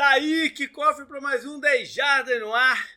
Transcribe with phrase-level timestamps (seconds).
[0.00, 2.90] Tá aí, que cofre para mais um 10 Jardas no ar.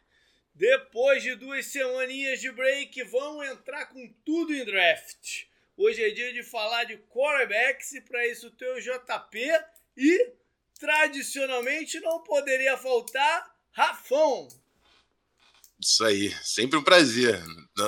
[0.56, 5.44] Depois de duas semaninhas de break, vamos entrar com tudo em draft.
[5.76, 9.38] Hoje é dia de falar de quarterbacks e para isso tem o JP
[9.98, 10.32] e,
[10.80, 14.48] tradicionalmente, não poderia faltar Rafão.
[15.78, 17.38] Isso aí, sempre um prazer.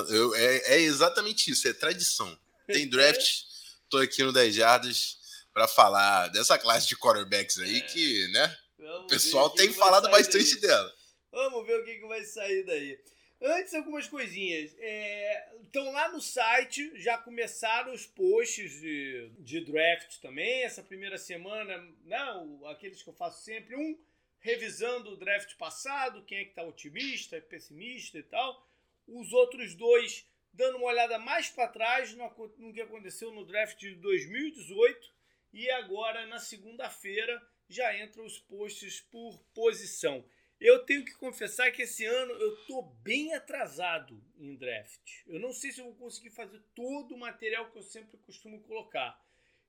[0.10, 2.38] Eu, é, é exatamente isso, é tradição.
[2.68, 3.44] Tem draft,
[3.90, 5.18] tô aqui no 10 Jardas
[5.54, 7.82] para falar dessa classe de quarterbacks aí é.
[7.82, 8.58] que, né?
[8.86, 10.94] Vamos o pessoal tem falado bastante dela.
[11.32, 13.00] Vamos ver o que, que vai sair daí.
[13.42, 14.76] Antes, algumas coisinhas.
[14.78, 20.64] É, então, lá no site já começaram os posts de, de draft também.
[20.64, 23.76] Essa primeira semana, não, aqueles que eu faço sempre.
[23.76, 24.00] Um,
[24.40, 28.70] revisando o draft passado, quem é que tá otimista, pessimista e tal.
[29.08, 33.80] Os outros dois, dando uma olhada mais para trás no, no que aconteceu no draft
[33.80, 35.16] de 2018.
[35.52, 40.24] E agora, na segunda-feira, já entram os posts por posição.
[40.60, 45.24] Eu tenho que confessar que esse ano eu tô bem atrasado em draft.
[45.28, 48.62] Eu não sei se eu vou conseguir fazer todo o material que eu sempre costumo
[48.62, 49.22] colocar.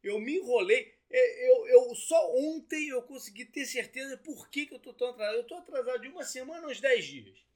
[0.02, 0.94] Eu me enrolei.
[1.10, 5.10] É, eu, eu só ontem eu consegui ter certeza por que, que eu tô tão
[5.10, 5.36] atrasado.
[5.36, 7.46] Eu tô atrasado de uma semana aos 10 dias.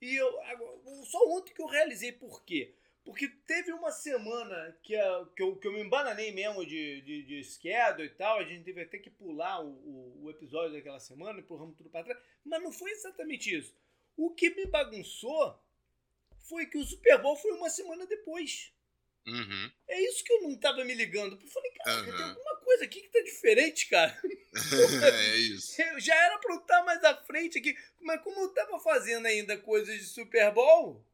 [0.00, 0.32] E eu
[1.04, 2.74] só ontem que eu realizei por quê.
[3.08, 7.22] Porque teve uma semana que, a, que, eu, que eu me embananei mesmo de, de,
[7.22, 11.00] de schedule e tal, a gente teve até que pular o, o, o episódio daquela
[11.00, 13.74] semana, empurramos tudo para trás, mas não foi exatamente isso.
[14.14, 15.58] O que me bagunçou
[16.50, 18.74] foi que o Super Bowl foi uma semana depois.
[19.26, 19.72] Uhum.
[19.88, 21.40] É isso que eu não tava me ligando.
[21.42, 22.04] Eu falei, cara, uhum.
[22.14, 24.20] tem alguma coisa aqui que tá diferente, cara.
[25.32, 25.80] é isso.
[25.80, 29.24] Eu já era pra eu estar mais à frente aqui, mas como eu tava fazendo
[29.24, 31.07] ainda coisas de Super Bowl,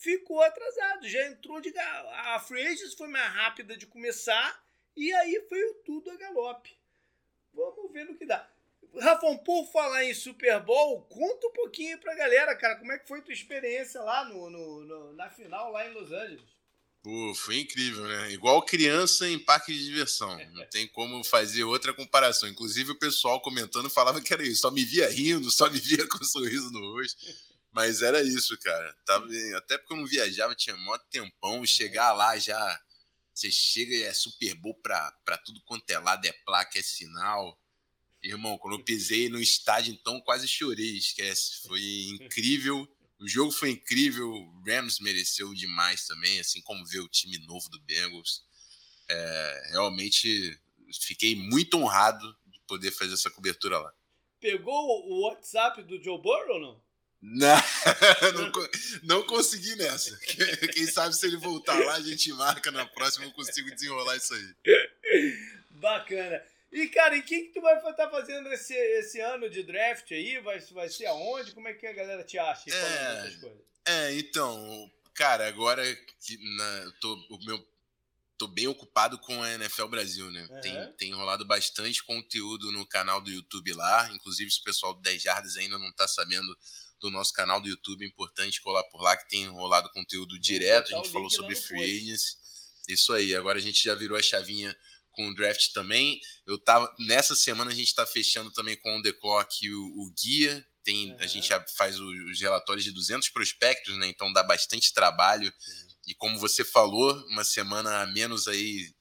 [0.00, 1.08] ficou atrasado.
[1.08, 1.72] Já entrou de.
[1.78, 4.60] A Free foi mais rápida de começar
[4.96, 6.76] e aí foi tudo a galope.
[7.54, 8.48] Vamos ver no que dá.
[8.98, 13.06] Rafão, por falar em Super Bowl, conta um pouquinho pra galera, cara, como é que
[13.06, 16.42] foi tua experiência lá no, no, no na final, lá em Los Angeles?
[17.02, 18.32] Pô, foi incrível, né?
[18.32, 20.36] Igual criança em parque de diversão.
[20.52, 22.48] Não tem como fazer outra comparação.
[22.48, 24.60] Inclusive, o pessoal comentando falava que era isso.
[24.60, 27.16] Só me via rindo, só me via com um sorriso no rosto.
[27.72, 28.94] Mas era isso, cara.
[29.06, 29.26] Tava,
[29.56, 31.64] até porque eu não viajava, tinha mó tempão.
[31.64, 32.82] Chegar lá já.
[33.32, 36.82] Você chega e é Super Bowl pra, pra tudo quanto é lado, é placa, é
[36.82, 37.58] sinal.
[38.22, 41.62] Irmão, quando eu pisei no estádio, então quase chorei, esquece.
[41.66, 42.86] Foi incrível.
[43.18, 44.30] O jogo foi incrível.
[44.30, 48.44] O Rams mereceu demais também, assim como ver o time novo do Bengals.
[49.08, 50.58] É, realmente
[51.00, 53.92] fiquei muito honrado de poder fazer essa cobertura lá.
[54.40, 56.89] Pegou o WhatsApp do Joe Burrow ou não?
[57.22, 57.56] Não,
[58.34, 58.68] não,
[59.02, 60.18] não, consegui nessa.
[60.72, 64.32] Quem sabe se ele voltar lá, a gente marca na próxima, eu consigo desenrolar isso
[64.32, 65.36] aí.
[65.70, 66.42] Bacana.
[66.72, 69.62] E, cara, e o que, que tu vai estar tá fazendo esse, esse ano de
[69.62, 70.38] draft aí?
[70.40, 71.52] Vai, vai ser aonde?
[71.52, 73.32] Como é que a galera te acha é,
[73.86, 75.82] É, então, cara, agora
[76.20, 77.68] que na, tô, o meu,
[78.38, 80.46] tô bem ocupado com a NFL Brasil, né?
[80.48, 80.60] Uhum.
[80.60, 84.08] Tem, tem rolado bastante conteúdo no canal do YouTube lá.
[84.12, 86.56] Inclusive, se o pessoal do 10 Jardas ainda não tá sabendo
[87.00, 90.94] do nosso canal do YouTube, é importante colar por lá, que tem rolado conteúdo direto.
[90.94, 92.36] A gente falou sobre free agents.
[92.88, 94.76] Isso aí, agora a gente já virou a chavinha
[95.12, 96.20] com o draft também.
[96.46, 100.12] Eu tava nessa semana a gente está fechando também com o The Clock o, o
[100.12, 100.66] guia.
[100.82, 101.16] Tem, uhum.
[101.20, 104.06] A gente já faz os relatórios de 200 prospectos, né?
[104.08, 105.46] Então dá bastante trabalho.
[105.46, 105.88] Uhum.
[106.06, 108.92] E como você falou, uma semana a menos aí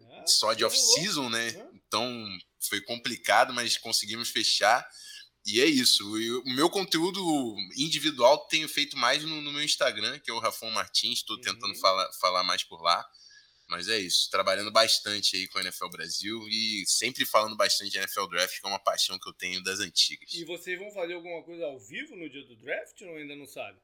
[0.00, 1.50] é, só de off-season, né?
[1.50, 1.80] Uhum.
[1.86, 4.86] Então foi complicado, mas conseguimos fechar.
[5.46, 6.04] E é isso.
[6.44, 10.70] O meu conteúdo individual tenho feito mais no, no meu Instagram, que é o Rafon
[10.70, 11.18] Martins.
[11.18, 11.42] Estou uhum.
[11.42, 13.04] tentando falar, falar mais por lá.
[13.68, 14.28] Mas é isso.
[14.30, 18.66] Trabalhando bastante aí com a NFL Brasil e sempre falando bastante de NFL Draft, que
[18.66, 20.32] é uma paixão que eu tenho das antigas.
[20.34, 23.46] E vocês vão fazer alguma coisa ao vivo no dia do draft ou ainda não
[23.46, 23.78] sabe?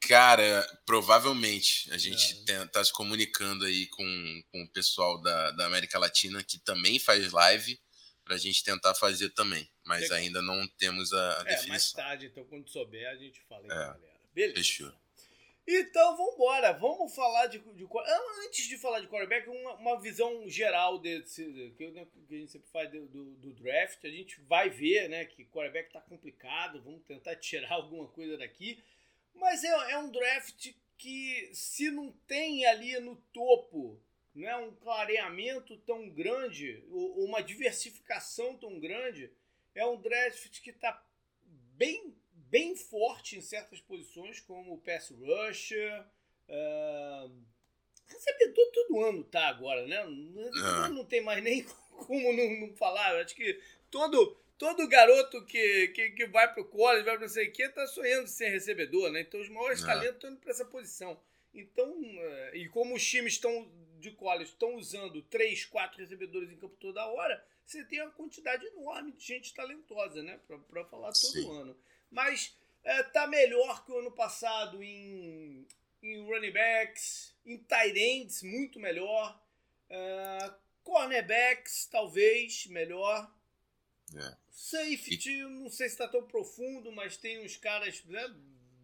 [0.00, 1.90] Cara, provavelmente.
[1.90, 2.66] A gente é.
[2.66, 7.32] tá se comunicando aí com, com o pessoal da, da América Latina que também faz
[7.32, 7.80] live
[8.26, 11.68] pra gente tentar fazer também mas ainda não temos a, a é, definição.
[11.68, 13.74] mais tarde, então, quando souber, a gente fala aí é.
[13.74, 14.00] galera.
[14.34, 14.56] Beleza.
[14.56, 14.92] Fechou.
[15.68, 16.72] Então, vamos embora.
[16.72, 17.86] Vamos falar de, de,
[18.44, 21.44] Antes de falar de quarterback, uma, uma visão geral desse,
[21.76, 24.04] que, né, que a gente sempre faz do, do, do, draft.
[24.04, 26.82] A gente vai ver né, que quarterback tá complicado.
[26.82, 28.82] Vamos tentar tirar alguma coisa daqui.
[29.34, 34.00] Mas é, é um draft que, se não tem ali no topo
[34.36, 39.30] né, um clareamento tão grande, uma diversificação tão grande
[39.74, 41.02] é um draft que está
[41.74, 46.04] bem, bem forte em certas posições, como o pass rusher.
[46.48, 47.30] Uh,
[48.06, 50.04] recebedor todo ano tá agora, né?
[50.04, 51.64] Não, não tem mais nem
[52.06, 53.16] como não, não falar.
[53.16, 53.58] Acho que
[53.90, 57.68] todo, todo garoto que, que, que vai pro college, vai pra não sei o que,
[57.70, 59.22] tá sonhando ser recebedor, né?
[59.22, 59.86] Então os maiores é.
[59.86, 61.18] talentos estão indo pra essa posição.
[61.54, 63.66] Então, uh, e como os times estão
[63.98, 68.64] de college estão usando três, quatro recebedores em campo toda hora, você tem uma quantidade
[68.66, 70.38] enorme de gente talentosa, né?
[70.46, 71.60] Para falar todo Sim.
[71.60, 71.76] ano.
[72.10, 75.66] Mas é, tá melhor que o ano passado em,
[76.02, 79.42] em running backs, em tight ends, muito melhor.
[79.90, 80.54] É,
[80.84, 83.28] cornerbacks, talvez, melhor.
[84.14, 84.36] É.
[84.50, 85.42] Safety, e...
[85.42, 88.32] não sei se está tão profundo, mas tem uns caras né,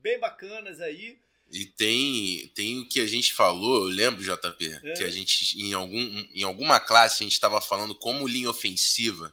[0.00, 1.20] bem bacanas aí.
[1.52, 4.92] E tem, tem o que a gente falou, eu lembro, JP, é.
[4.94, 9.32] que a gente, em, algum, em alguma classe, a gente estava falando como linha ofensiva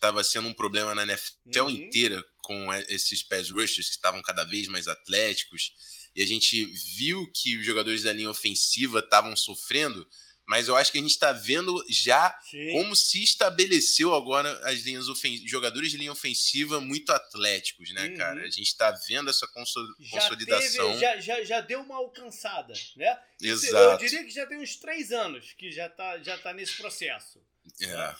[0.00, 1.70] estava sendo um problema na NFL uhum.
[1.70, 5.72] inteira com esses pass rushers que estavam cada vez mais atléticos.
[6.16, 6.64] E a gente
[6.96, 10.06] viu que os jogadores da linha ofensiva estavam sofrendo
[10.50, 12.72] mas eu acho que a gente está vendo já Sim.
[12.72, 18.16] como se estabeleceu agora as linhas ofensivas, jogadores de linha ofensiva muito atléticos, né, uhum.
[18.16, 18.40] cara?
[18.42, 20.98] A gente está vendo essa consolidação.
[20.98, 23.16] Já, teve, já, já, já, deu uma alcançada, né?
[23.40, 23.76] Exato.
[23.76, 27.40] Eu diria que já tem uns três anos que já está já tá nesse processo.
[27.80, 27.86] É.
[27.86, 28.16] Né?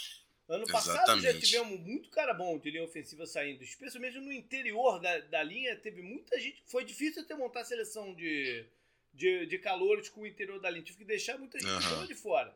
[0.51, 1.33] Ano passado Exatamente.
[1.33, 5.75] já tivemos muito cara bom de linha ofensiva saindo, especialmente no interior da, da linha,
[5.75, 6.63] teve muita gente.
[6.67, 8.65] Foi difícil ter montar a seleção de
[9.13, 10.85] de, de calores com o interior da linha.
[10.85, 12.07] Tive que deixar muita gente uhum.
[12.07, 12.55] de fora.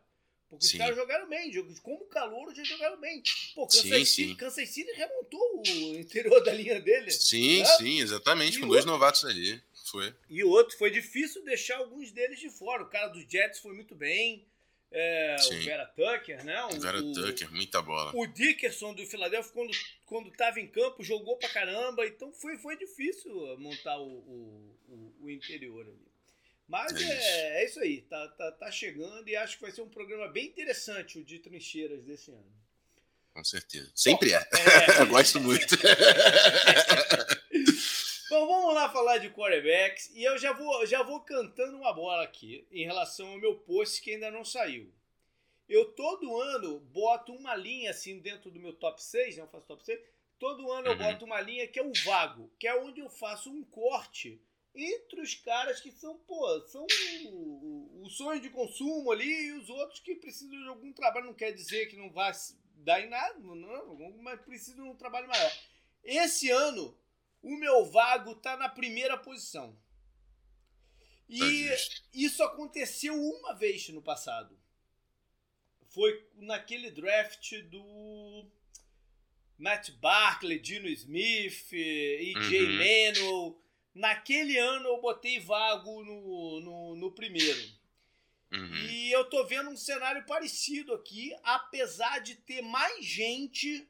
[0.48, 0.72] Porque sim.
[0.72, 1.50] os caras jogaram bem.
[1.82, 3.22] Como calor, já jogaram bem.
[3.54, 4.36] Pô, Kansas, sim, City, sim.
[4.36, 7.10] Kansas City remontou o interior da linha dele.
[7.10, 7.64] Sim, né?
[7.64, 8.58] sim, exatamente.
[8.58, 9.60] E com dois novatos ali.
[9.90, 10.14] Foi.
[10.30, 12.82] E outro, foi difícil deixar alguns deles de fora.
[12.82, 14.46] O cara dos Jets foi muito bem.
[14.96, 16.64] É, o Vera Tucker, né?
[16.66, 18.12] O, Vera Tucker, muita bola.
[18.14, 19.72] O Dickerson do Philadelphia, quando,
[20.06, 22.06] quando tava em campo, jogou pra caramba.
[22.06, 26.13] Então foi, foi difícil montar o, o, o, o interior ali.
[26.66, 29.82] Mas é, é, é, isso aí, tá, tá, tá chegando e acho que vai ser
[29.82, 32.64] um programa bem interessante o de trincheiras desse ano.
[33.34, 33.90] Com certeza.
[33.94, 34.48] Sempre Bom, é.
[35.02, 35.04] é.
[35.10, 35.76] Gosto muito.
[38.30, 40.10] Bom, vamos lá falar de quarterbacks.
[40.14, 44.00] E eu já vou, já vou cantando uma bola aqui em relação ao meu post
[44.00, 44.90] que ainda não saiu.
[45.68, 49.42] Eu todo ano boto uma linha assim dentro do meu top 6, né?
[49.42, 50.00] eu faço top 6.
[50.38, 50.98] Todo ano eu uhum.
[50.98, 54.40] boto uma linha que é o vago, que é onde eu faço um corte
[54.74, 56.84] entre os caras que são, pô, são
[57.26, 61.26] o, o, sonho de consumo ali e os outros que precisam de algum trabalho.
[61.26, 62.32] Não quer dizer que não vai
[62.76, 65.52] dar em nada, não, mas precisam de um trabalho maior.
[66.02, 66.96] Esse ano,
[67.40, 69.78] o meu vago tá na primeira posição.
[71.28, 71.76] E tá
[72.12, 74.58] isso aconteceu uma vez no passado.
[75.86, 78.50] Foi naquele draft do
[79.56, 82.60] Matt Barkley, Dino Smith, E.J.
[82.60, 82.72] Uhum.
[82.72, 83.63] Manuel
[83.94, 87.60] Naquele ano eu botei vago no, no, no primeiro.
[88.52, 88.86] Uhum.
[88.86, 93.88] E eu tô vendo um cenário parecido aqui, apesar de ter mais gente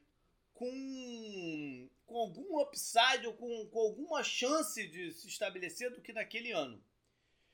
[0.53, 6.51] com, com algum upside ou com, com alguma chance de se estabelecer do que naquele
[6.51, 6.81] ano.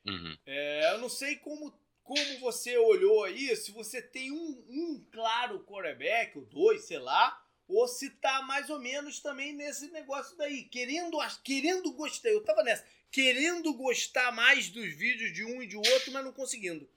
[0.05, 0.37] Uhum.
[0.45, 5.63] É, eu não sei como, como você olhou aí, se você tem um, um claro
[5.63, 7.40] quarterback, ou dois, sei lá,
[7.73, 12.63] ou se tá mais ou menos também nesse negócio daí, querendo, querendo gostar, eu tava
[12.63, 16.89] nessa, querendo gostar mais dos vídeos de um e de outro, mas não conseguindo.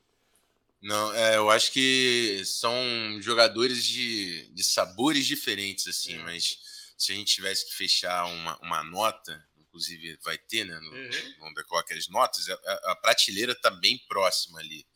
[0.81, 2.75] Não, é, eu acho que são
[3.21, 6.19] jogadores de, de sabores diferentes, assim, é.
[6.19, 6.59] mas
[6.99, 11.55] se a gente tivesse que fechar uma, uma nota, inclusive vai ter, né, no, uhum.
[11.55, 14.87] ver qual é as notas, a, a prateleira tá bem próxima ali.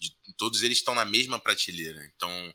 [0.00, 2.54] De, todos eles estão na mesma prateleira, então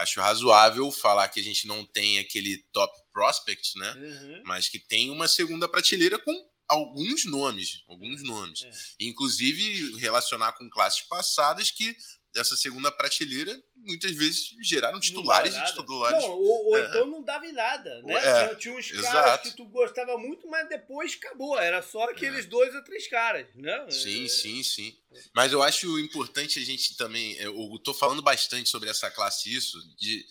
[0.00, 3.92] acho razoável falar que a gente não tem aquele top prospect, né?
[3.92, 4.42] Uhum.
[4.44, 6.32] Mas que tem uma segunda prateleira com
[6.68, 8.62] alguns nomes, alguns nomes.
[8.62, 8.70] É.
[9.00, 11.96] Inclusive relacionar com classes passadas que
[12.32, 16.22] dessa segunda prateleira muitas vezes geraram titulares e titulares.
[16.22, 16.86] Não, ou, ou é.
[16.86, 18.14] então não dava em nada, né?
[18.14, 19.12] É, tinha, tinha uns exato.
[19.12, 21.58] caras que tu gostava muito, mas depois acabou.
[21.58, 22.48] Era só aqueles é.
[22.48, 23.90] dois ou três caras, né?
[23.90, 24.28] Sim, é.
[24.28, 24.96] sim, sim.
[25.34, 27.34] Mas eu acho importante a gente também.
[27.38, 30.24] Eu tô falando bastante sobre essa classe, isso, de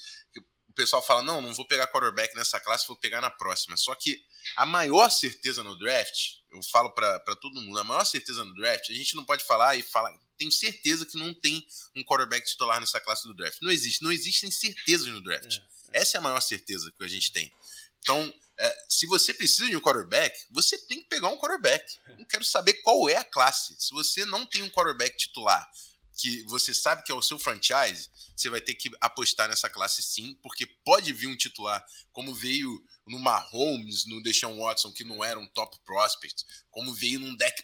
[0.70, 3.75] o pessoal fala: não, não vou pegar quarterback nessa classe, vou pegar na próxima.
[3.75, 4.24] Só que
[4.56, 8.89] a maior certeza no draft, eu falo para todo mundo, a maior certeza no draft,
[8.89, 12.79] a gente não pode falar e falar tenho certeza que não tem um quarterback titular
[12.79, 13.62] nessa classe do draft.
[13.62, 14.01] Não existe.
[14.01, 15.58] Não existem certezas no draft.
[15.91, 16.01] É, é.
[16.01, 17.51] Essa é a maior certeza que a gente tem.
[18.00, 21.86] Então, é, se você precisa de um quarterback, você tem que pegar um quarterback.
[22.18, 23.75] Não quero saber qual é a classe.
[23.77, 25.70] Se você não tem um quarterback titular
[26.19, 30.03] que você sabe que é o seu franchise, você vai ter que apostar nessa classe
[30.03, 35.23] sim, porque pode vir um titular, como veio no Mahomes, no Deshaun Watson, que não
[35.23, 37.63] era um top prospect, como veio num Dak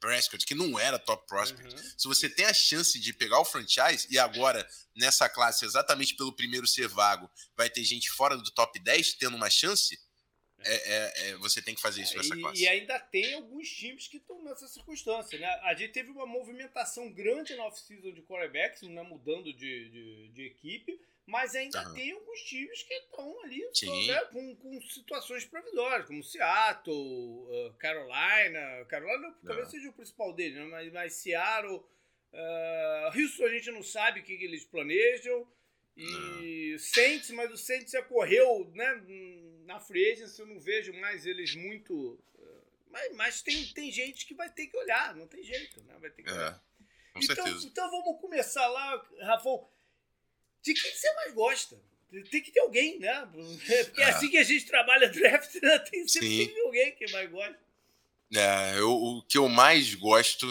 [0.00, 1.74] Prescott, que não era top prospect.
[1.74, 1.92] Uhum.
[1.96, 6.34] Se você tem a chance de pegar o franchise, e agora, nessa classe, exatamente pelo
[6.34, 9.98] primeiro ser vago, vai ter gente fora do top 10 tendo uma chance,
[10.64, 12.62] é, é, é, você tem que fazer isso nessa e, classe.
[12.62, 15.46] E ainda tem alguns times que estão nessa circunstância, né?
[15.62, 19.02] A gente teve uma movimentação grande na off-season de quarterbacks, né?
[19.02, 21.94] mudando de, de, de equipe, mas ainda uhum.
[21.94, 24.20] tem alguns times que estão ali né?
[24.32, 28.84] com, com situações provisórias, como Seattle, uh, Carolina.
[28.86, 30.66] Carolina talvez seja o principal dele, né?
[30.66, 31.82] mas, mas Seattle.
[32.32, 35.46] Uh, Houston a gente não sabe o que, que eles planejam.
[35.96, 39.00] E Saints, mas o Saints já correu, né?
[39.64, 42.18] Na free agency eu não vejo mais eles muito.
[42.38, 45.96] Eh, mas, mas tem, tem gente que vai ter que olhar, não tem jeito, né?
[46.00, 46.64] Vai ter que é, olhar.
[47.12, 47.66] Com então, certeza.
[47.66, 49.68] então vamos começar lá, Rafão.
[50.62, 51.80] De quem você mais gosta?
[52.30, 53.28] Tem que ter alguém, né?
[53.32, 55.78] Porque é, é assim que a gente trabalha draft, né?
[55.80, 57.58] tem sempre tem alguém que mais gosta.
[58.32, 60.46] É, eu, o que eu mais gosto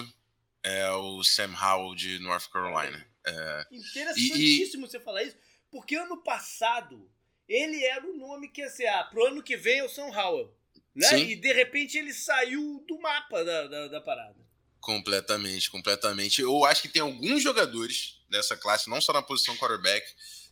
[0.64, 3.06] é o Sam Howell de North Carolina.
[3.26, 5.38] É, Interessantíssimo e, você falar isso,
[5.72, 7.10] porque ano passado
[7.48, 10.10] ele era o nome que ia ser, ah, pro ano que vem é o São
[10.10, 10.54] Howell.
[10.96, 11.08] Né?
[11.08, 11.30] Sim.
[11.30, 14.40] E de repente ele saiu do mapa da, da, da, parada.
[14.80, 16.42] Completamente, completamente.
[16.42, 20.06] Eu acho que tem alguns jogadores dessa classe, não só na posição quarterback,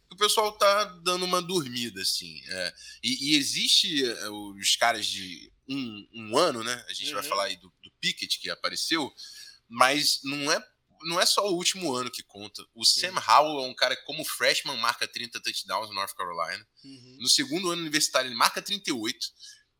[0.10, 2.41] que o pessoal tá dando uma dormida, assim.
[2.50, 2.74] É.
[3.03, 6.86] E, e, existe é, os caras de um, um ano, né?
[6.89, 7.15] A gente uhum.
[7.15, 9.13] vai falar aí do, do Pickett que apareceu,
[9.69, 10.60] mas não é
[11.03, 12.65] não é só o último ano que conta.
[12.74, 13.01] O Sim.
[13.01, 16.65] Sam Howell é um cara que, como freshman, marca 30 touchdowns no North Carolina.
[16.84, 17.17] Uhum.
[17.20, 19.17] No segundo ano universitário, ele marca 38.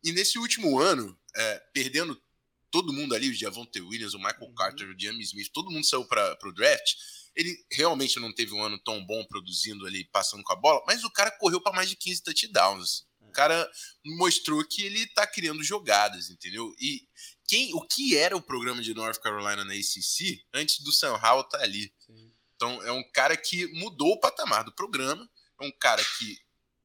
[0.04, 2.20] E nesse último ano, é, perdendo
[2.70, 4.54] todo mundo ali, o Javonte Williams, o Michael uhum.
[4.54, 6.94] Carter, o Jamie Smith, todo mundo saiu para o draft.
[7.36, 11.04] Ele realmente não teve um ano tão bom produzindo ali, passando com a bola, mas
[11.04, 13.06] o cara correu para mais de 15 touchdowns.
[13.32, 13.70] O cara
[14.04, 16.74] mostrou que ele tá criando jogadas, entendeu?
[16.78, 17.08] E
[17.48, 21.40] quem, o que era o programa de North Carolina na ACC antes do Sam Howell
[21.40, 21.90] estar tá ali.
[21.98, 22.30] Sim.
[22.54, 25.28] Então é um cara que mudou o patamar do programa,
[25.60, 26.38] é um cara que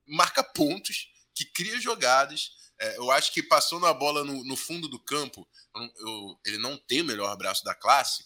[0.08, 2.52] marca pontos, que cria jogadas.
[2.80, 5.46] É, eu acho que passou na bola no, no fundo do campo.
[5.76, 8.24] Eu, eu, ele não tem o melhor braço da classe,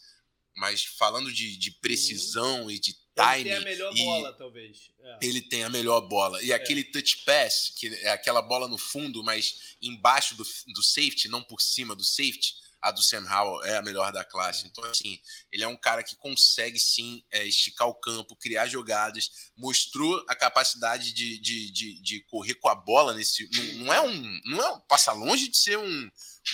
[0.56, 3.50] mas falando de, de precisão e de timing.
[3.50, 4.92] Ele tem a melhor bola, talvez.
[5.00, 5.20] É.
[5.22, 6.42] Ele tem a melhor bola.
[6.44, 6.56] E é.
[6.56, 11.44] aquele touch pass, que é aquela bola no fundo, mas embaixo do, do safety, não
[11.44, 14.66] por cima do safety, a do Sam Howell é a melhor da classe.
[14.66, 14.68] É.
[14.68, 15.20] Então, assim,
[15.52, 20.36] ele é um cara que consegue sim é, esticar o campo, criar jogadas, mostrou a
[20.36, 23.48] capacidade de, de, de, de correr com a bola nesse.
[23.52, 24.42] Não, não, é um.
[24.46, 25.84] Não é passa longe de ser um,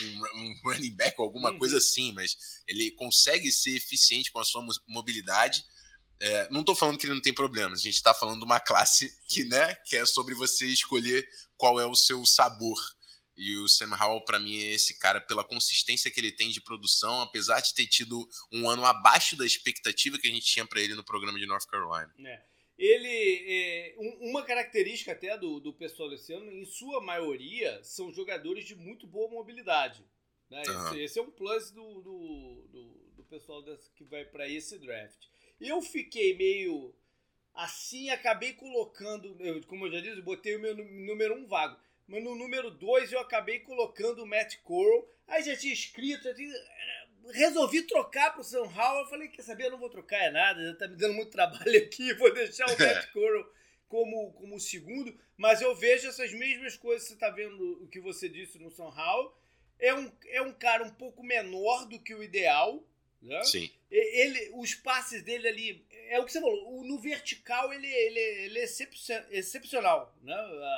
[0.02, 1.60] um, um running back ou alguma uhum.
[1.60, 2.38] coisa assim, mas
[2.68, 5.64] ele consegue ser eficiente com a sua mobilidade
[6.20, 8.60] é, não estou falando que ele não tem problemas, a gente está falando de uma
[8.60, 12.78] classe que, né, que é sobre você escolher qual é o seu sabor.
[13.36, 16.60] E o Sam Howell, para mim, é esse cara pela consistência que ele tem de
[16.60, 20.82] produção, apesar de ter tido um ano abaixo da expectativa que a gente tinha para
[20.82, 22.12] ele no programa de North Carolina.
[22.26, 22.42] É.
[22.80, 28.66] Ele, é, uma característica até do, do pessoal desse ano, em sua maioria, são jogadores
[28.66, 30.04] de muito boa mobilidade.
[30.50, 30.64] Né?
[30.68, 30.88] Uhum.
[30.88, 34.80] Esse, esse, é um plus do, do, do, do pessoal desse, que vai para esse
[34.80, 35.28] draft.
[35.60, 36.94] Eu fiquei meio
[37.54, 39.36] assim, acabei colocando,
[39.66, 41.80] como eu já disse, eu botei o meu número um vago.
[42.08, 45.10] Mas no número 2 eu acabei colocando o Matt Corral.
[45.28, 46.54] Aí já tinha escrito, já tinha,
[47.34, 49.02] resolvi trocar pro São Howell.
[49.02, 51.32] Eu falei, quer saber, eu não vou trocar é nada, já tá me dando muito
[51.32, 53.52] trabalho aqui, vou deixar o Matt Corral
[53.90, 55.18] como, como segundo.
[55.36, 58.72] Mas eu vejo essas mesmas coisas que você tá vendo, o que você disse no
[58.72, 59.36] São Howell.
[59.80, 62.84] É um, é um cara um pouco menor do que o ideal,
[63.22, 63.44] né?
[63.44, 63.70] Sim.
[63.90, 68.60] Ele, os passes dele ali, é o que você falou, no vertical ele, ele, ele
[68.60, 68.66] é
[69.32, 70.16] excepcional.
[70.22, 70.34] Né?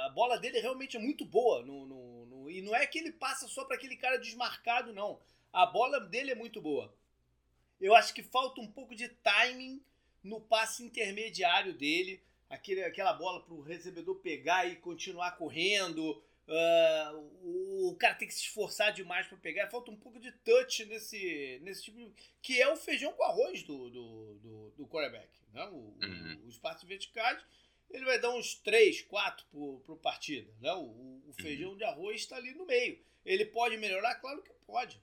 [0.06, 1.64] A bola dele realmente é muito boa.
[1.64, 5.20] No, no, no e não é que ele passa só para aquele cara desmarcado, não.
[5.52, 6.94] A bola dele é muito boa.
[7.80, 9.82] Eu acho que falta um pouco de timing
[10.24, 12.22] no passe intermediário dele.
[12.50, 16.22] Aquele, aquela bola para o recebedor pegar e continuar correndo.
[16.50, 19.70] Uh, o, cara tem que se esforçar demais para pegar.
[19.70, 22.12] Falta um pouco de touch nesse, nesse tipo.
[22.42, 25.30] Que é o feijão com arroz do, do, do, do quarterback.
[25.54, 25.64] Né?
[25.66, 26.44] O, uhum.
[26.48, 27.40] Os passos verticais,
[27.90, 30.52] ele vai dar uns 3, 4 por, por partida.
[30.60, 30.74] Né?
[30.74, 31.34] O, o uhum.
[31.40, 31.78] feijão uhum.
[31.78, 33.00] de arroz está ali no meio.
[33.24, 34.16] Ele pode melhorar?
[34.16, 35.00] Claro que pode.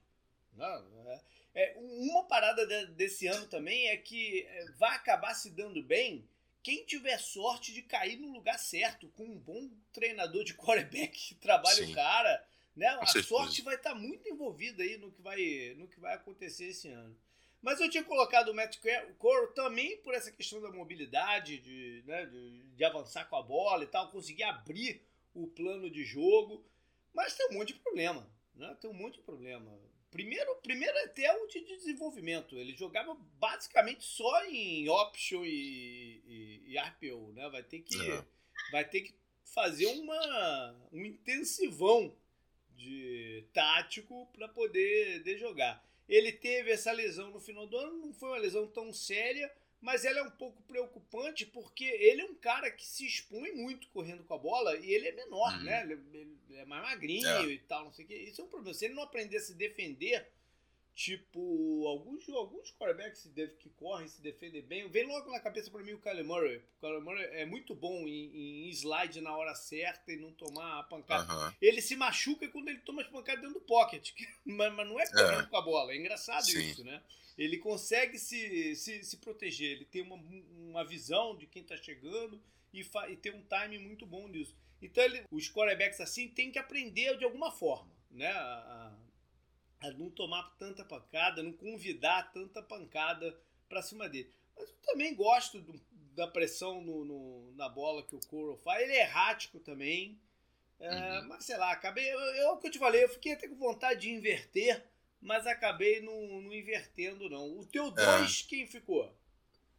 [0.53, 1.21] Né?
[1.55, 6.27] É, uma parada de, desse ano também é que é, vai acabar se dando bem
[6.67, 11.35] quem tiver sorte de cair no lugar certo, com um bom treinador de quarterback que
[11.35, 11.93] trabalha Sim.
[11.93, 12.45] o cara,
[12.75, 12.87] né?
[12.87, 16.65] a sorte vai estar tá muito envolvida aí no que vai, no que vai acontecer
[16.65, 17.17] esse ano.
[17.61, 18.79] Mas eu tinha colocado o Matt
[19.17, 23.85] Corral também por essa questão da mobilidade, de, né, de, de, avançar com a bola
[23.85, 25.01] e tal, conseguir abrir
[25.33, 26.65] o plano de jogo.
[27.13, 28.29] Mas tem um monte de problema.
[28.53, 28.75] Né?
[28.81, 29.71] Tem um monte de problema.
[30.09, 32.57] Primeiro, primeiro até o de desenvolvimento.
[32.57, 37.33] Ele jogava basicamente só em option e, e, e RPO.
[37.33, 37.49] Né?
[37.49, 38.23] Vai, ter que, uhum.
[38.71, 42.15] vai ter que fazer uma, um intensivão
[42.75, 45.85] de tático para poder de jogar.
[46.07, 50.05] Ele teve essa lesão no final do ano, não foi uma lesão tão séria, mas
[50.05, 54.23] ela é um pouco preocupante porque ele é um cara que se expõe muito correndo
[54.23, 55.63] com a bola e ele é menor, uhum.
[55.63, 55.83] né?
[55.83, 57.45] Ele, é mais magrinho é.
[57.45, 58.15] e tal, não sei o que.
[58.15, 58.73] Isso é um problema.
[58.73, 60.27] Se ele não aprender a se defender,
[60.97, 64.89] Tipo, alguns, alguns quarterbacks que correm, se defendem bem.
[64.89, 66.57] Vem logo na cabeça para mim o Kyler Murray.
[66.57, 70.79] O Kyler Murray é muito bom em, em slide na hora certa e não tomar
[70.79, 71.31] a pancada.
[71.31, 71.53] Uhum.
[71.61, 74.09] Ele se machuca quando ele toma as pancadas dentro do pocket.
[74.43, 75.45] mas, mas não é correndo é.
[75.45, 75.93] com a bola.
[75.93, 76.67] É engraçado Sim.
[76.67, 76.99] isso, né?
[77.37, 79.73] Ele consegue se, se, se proteger.
[79.73, 82.41] Ele tem uma, uma visão de quem está chegando
[82.73, 84.57] e, e tem um time muito bom nisso.
[84.81, 88.31] Então, ele, os quarterbacks assim têm que aprender de alguma forma, né?
[88.31, 89.06] A, a
[89.97, 93.37] não tomar tanta pancada, não convidar tanta pancada
[93.69, 94.31] para cima dele.
[94.55, 95.79] Mas eu também gosto do,
[96.15, 98.81] da pressão no, no, na bola que o Coral faz.
[98.83, 100.19] Ele é errático também.
[100.79, 101.27] É, uhum.
[101.29, 102.11] Mas sei lá, acabei.
[102.11, 104.83] Eu, eu, o que eu te falei, eu fiquei até com vontade de inverter,
[105.21, 107.57] mas acabei não, não invertendo, não.
[107.59, 108.49] O teu 2, é.
[108.49, 109.11] quem ficou?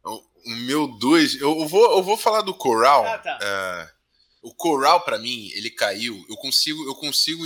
[0.03, 3.05] O, o meu 2, eu, eu, vou, eu vou falar do Coral.
[3.05, 3.39] Ah, tá.
[3.41, 3.99] É,
[4.41, 6.25] o Coral, para mim, ele caiu.
[6.29, 7.45] Eu consigo, eu consigo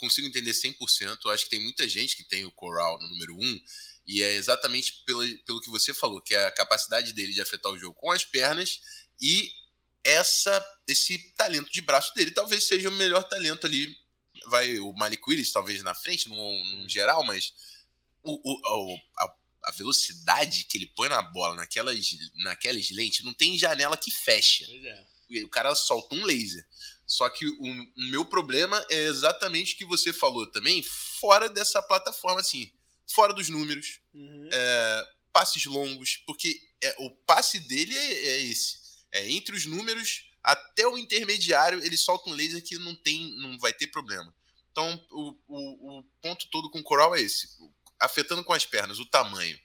[0.00, 1.18] consigo entender 100%.
[1.24, 3.60] Eu acho que tem muita gente que tem o Coral no número 1,
[4.06, 7.70] e é exatamente pelo, pelo que você falou, que é a capacidade dele de afetar
[7.70, 8.80] o jogo com as pernas
[9.20, 9.52] e
[10.02, 13.96] essa esse talento de braço dele talvez seja o melhor talento ali.
[14.46, 17.52] Vai o Malik Willis talvez na frente, no, no geral, mas
[18.22, 19.34] o, o, a,
[19.66, 21.98] a, velocidade que ele põe na bola naquelas,
[22.36, 24.64] naquelas lentes não tem janela que fecha.
[24.64, 25.44] É.
[25.44, 26.66] O cara solta um laser.
[27.10, 31.82] Só que o, o, meu problema é exatamente o que você falou também, fora dessa
[31.82, 32.72] plataforma, assim,
[33.04, 34.48] fora dos números, uhum.
[34.52, 38.78] é, passes longos, porque é, o passe dele é, é, esse.
[39.10, 43.58] É entre os números até o intermediário, ele solta um laser que não tem, não
[43.58, 44.32] vai ter problema.
[44.70, 47.48] Então, o, o, o ponto todo com o coral é esse,
[47.98, 49.58] afetando com as pernas, o tamanho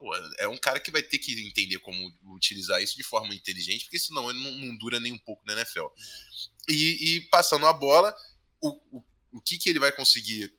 [0.00, 3.84] pô, é um cara que vai ter que entender como utilizar isso de forma inteligente,
[3.84, 5.88] porque senão ele não, não dura nem um pouco na NFL.
[6.66, 8.16] E, e passando a bola,
[8.62, 10.52] o, o, o que, que ele vai conseguir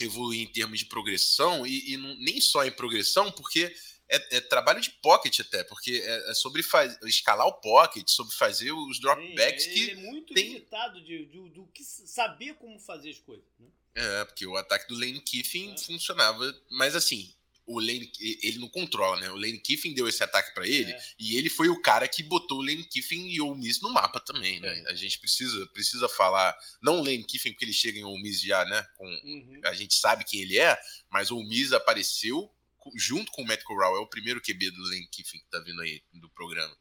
[0.00, 3.72] evoluir em termos de progressão, e, e não, nem só em progressão, porque
[4.08, 8.34] é, é, trabalho de pocket até, porque é, é sobre faz, escalar o pocket, sobre
[8.34, 9.80] fazer os dropbacks que.
[9.80, 10.48] Ele é muito tem...
[10.48, 13.46] limitado de, de, do que saber como fazer as coisas.
[13.60, 13.68] Né?
[13.94, 15.78] É, porque o ataque do Lane Kiffin é.
[15.78, 17.32] funcionava, mas assim,
[17.66, 18.10] o Lane,
[18.42, 19.30] ele não controla, né?
[19.30, 21.02] O Lane Kiffin deu esse ataque para ele é.
[21.18, 23.92] e ele foi o cara que botou o Lane Kiffin e o Ole Miss no
[23.92, 24.82] mapa também, né?
[24.86, 24.90] É.
[24.90, 28.40] A gente precisa, precisa falar, não o Lane Kiffin porque ele chega em Ole Miss
[28.40, 28.86] já, né?
[28.96, 29.60] Com, uhum.
[29.64, 30.76] A gente sabe quem ele é,
[31.10, 32.50] mas o Ole Miss apareceu
[32.96, 35.80] junto com o Matt Corral, é o primeiro QB do Lane Kiffin que tá vindo
[35.82, 36.76] aí do programa.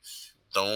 [0.49, 0.67] Então,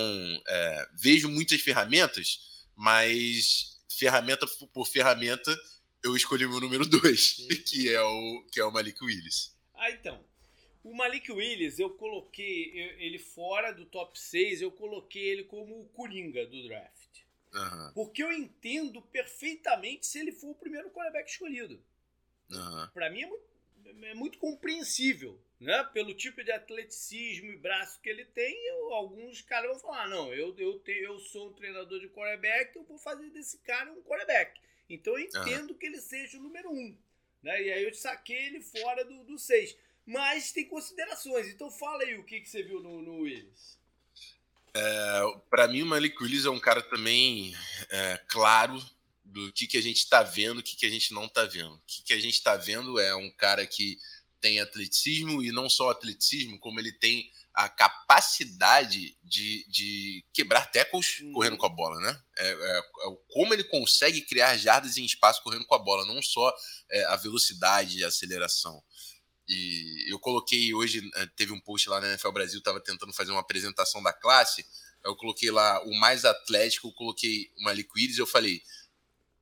[0.48, 5.58] é, vejo muitas ferramentas, mas ferramenta por ferramenta,
[6.04, 7.36] eu escolhi o meu número 2,
[7.68, 9.55] que é o que é o Malik Willis.
[9.78, 10.24] Ah, então.
[10.84, 15.88] O Malik Willis, eu coloquei ele fora do top 6, eu coloquei ele como o
[15.90, 17.24] Coringa do draft.
[17.56, 17.92] Uhum.
[17.94, 21.82] Porque eu entendo perfeitamente se ele for o primeiro quarterback escolhido.
[22.52, 22.88] Uhum.
[22.94, 23.46] Para mim é muito,
[24.04, 25.84] é muito, compreensível, né?
[25.94, 30.34] Pelo tipo de atleticismo e braço que ele tem, eu, alguns caras vão falar: não,
[30.34, 34.04] eu, eu, te, eu sou um treinador de quarterback, eu vou fazer desse cara um
[34.04, 34.60] quarterback.
[34.90, 35.78] Então eu entendo uhum.
[35.78, 36.96] que ele seja o número um.
[37.46, 37.62] Né?
[37.62, 39.78] E aí eu saquei ele fora do 6.
[40.04, 41.48] Mas tem considerações.
[41.48, 43.78] Então fala aí o que, que você viu no, no Willis.
[44.74, 47.56] É, para mim, o Malik Willis é um cara também
[47.90, 48.84] é, claro
[49.24, 51.76] do que, que a gente está vendo, o que, que a gente não está vendo.
[51.76, 54.00] O que, que a gente está vendo é um cara que
[54.46, 61.20] tem atleticismo e não só atleticismo, como ele tem a capacidade de, de quebrar tackles
[61.20, 61.34] uhum.
[61.34, 62.22] correndo com a bola, né?
[62.38, 62.84] É, é, é,
[63.34, 66.54] como ele consegue criar jardas em espaço correndo com a bola, não só
[66.92, 68.84] é, a velocidade e a aceleração.
[69.48, 73.32] E eu coloquei hoje, é, teve um post lá na NFL Brasil, estava tentando fazer
[73.32, 74.64] uma apresentação da classe,
[75.04, 78.62] eu coloquei lá o mais atlético, eu coloquei uma Liquids, eu falei,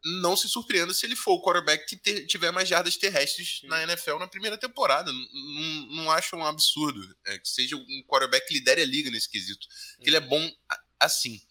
[0.06, 3.68] não se surpreenda se ele for o quarterback que ter, tiver mais jardas terrestres Sim.
[3.68, 5.12] na NFL na primeira temporada.
[5.12, 9.30] Não, não acho um absurdo é, que seja um quarterback que lidere a liga nesse
[9.30, 9.66] quesito.
[10.02, 10.52] Que ele é bom
[11.00, 11.42] assim.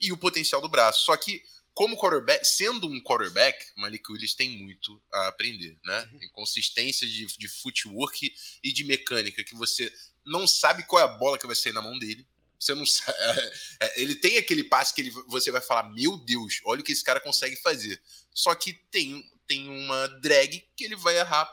[0.00, 1.04] E o potencial do braço.
[1.04, 1.42] Só que
[1.72, 6.08] como quarterback, sendo um quarterback, Malik Willis tem muito a aprender, né?
[6.12, 6.18] Uhum.
[6.18, 9.92] Tem consistência de, de footwork e de mecânica, que você
[10.26, 12.26] não sabe qual é a bola que vai sair na mão dele.
[12.60, 13.18] Você não sabe.
[13.82, 16.92] É, ele tem aquele passe que ele, você vai falar: Meu Deus, olha o que
[16.92, 18.00] esse cara consegue fazer.
[18.34, 21.50] Só que tem, tem uma drag que ele vai errar,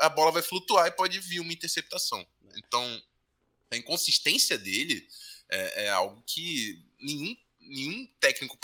[0.00, 2.24] a bola vai flutuar e pode vir uma interceptação.
[2.56, 3.02] Então,
[3.72, 5.06] a inconsistência dele
[5.50, 8.56] é, é algo que nenhum, nenhum técnico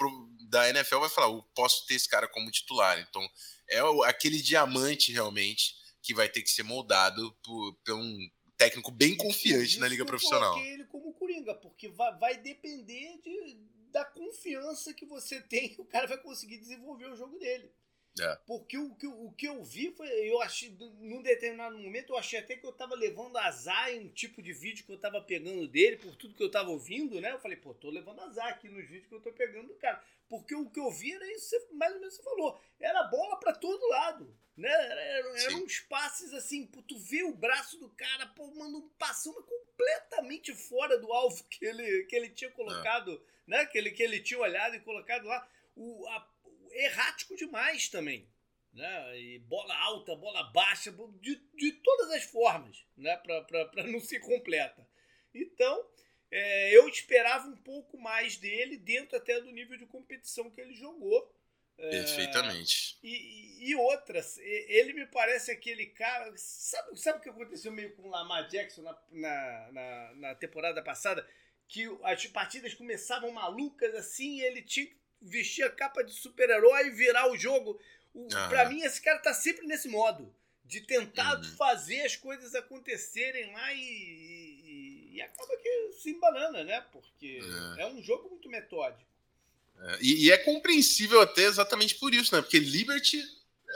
[0.49, 3.01] da NFL vai falar: Eu posso ter esse cara como titular.
[3.01, 3.29] Então,
[3.69, 8.31] é aquele diamante realmente que vai ter que ser moldado por, por um
[8.63, 10.57] técnico bem confiante na liga profissional.
[10.59, 10.85] ele
[11.33, 13.57] coringa, porque vai, vai depender de,
[13.91, 17.73] da confiança que você tem que o cara vai conseguir desenvolver o jogo dele.
[18.21, 18.39] É.
[18.47, 20.07] Porque o, o, o que eu vi foi.
[20.29, 24.09] Eu achei, num determinado momento, eu achei até que eu tava levando azar em um
[24.09, 27.33] tipo de vídeo que eu tava pegando dele, por tudo que eu tava ouvindo, né?
[27.33, 30.03] Eu falei, pô, tô levando azar aqui nos vídeos que eu tô pegando do cara.
[30.29, 32.61] Porque o que eu vi era isso, mais ou menos você falou.
[32.79, 34.37] Era bola para todo lado.
[34.57, 34.71] Né?
[34.71, 38.89] Eram era uns passes assim, pô, tu vê o braço do cara, pô, manda um
[38.99, 43.51] passão completamente fora do alvo que ele, que ele tinha colocado, é.
[43.51, 43.67] né?
[43.67, 45.49] Que ele, que ele tinha olhado e colocado lá.
[45.75, 46.32] O, a,
[46.73, 48.31] errático demais também.
[48.73, 49.21] Né?
[49.21, 53.17] E bola alta, bola baixa, de, de todas as formas, né?
[53.17, 54.87] para não ser completa.
[55.35, 55.87] Então,
[56.31, 60.75] é, eu esperava um pouco mais dele, dentro até do nível de competição que ele
[60.75, 61.31] jogou.
[61.77, 62.99] É, Perfeitamente.
[63.03, 66.33] E, e, outras, ele me parece aquele cara.
[66.37, 70.83] Sabe, sabe o que aconteceu meio com o Lamar Jackson na, na, na, na temporada
[70.83, 71.29] passada?
[71.69, 76.89] Que as partidas começavam malucas assim, e ele tinha que vestir a capa de super-herói
[76.89, 77.81] e virar o jogo.
[78.13, 78.29] O, uhum.
[78.29, 80.33] Pra mim, esse cara tá sempre nesse modo.
[80.65, 81.45] De tentar uhum.
[81.57, 86.81] fazer as coisas acontecerem lá e, e, e, acaba que se embanana, né?
[86.93, 87.41] Porque
[87.77, 89.11] é, é um jogo muito metódico.
[89.81, 92.41] É, e, e, é compreensível até exatamente por isso, né?
[92.41, 93.23] Porque Liberty,